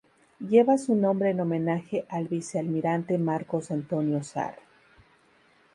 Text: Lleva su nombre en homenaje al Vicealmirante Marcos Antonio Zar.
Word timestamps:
Lleva 0.39 0.79
su 0.79 0.95
nombre 0.95 1.29
en 1.29 1.41
homenaje 1.41 2.07
al 2.09 2.27
Vicealmirante 2.27 3.19
Marcos 3.19 3.69
Antonio 3.69 4.23
Zar. 4.23 4.55